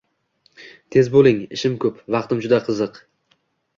Tez 0.95 1.11
bo’ling, 1.15 1.37
Ishim 1.57 1.75
ko’p. 1.85 1.99
Vaqtim 2.17 2.43
juda 2.47 2.61
ziq. 2.81 2.99